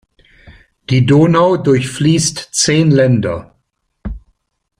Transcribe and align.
Die 0.89 1.05
Donau 1.05 1.57
durchfließt 1.57 2.49
zehn 2.51 2.89
Länder. 2.89 3.53